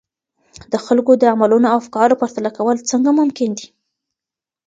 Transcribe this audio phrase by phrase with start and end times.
[0.71, 3.67] د خلګو د عملونو او افکارو پرتله کول څنګه ممکن دي؟